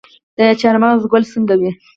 [0.37, 1.71] د چهارمغز ګل څنګه وي؟